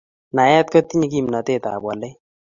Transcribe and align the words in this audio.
Naet 0.33 0.67
kotinye 0.71 1.07
kimnatet 1.11 1.63
ab 1.73 1.83
walet 1.85 2.17